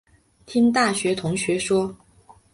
[0.47, 1.95] 听大学同事说